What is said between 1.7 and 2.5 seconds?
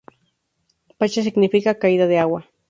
"caída de agua".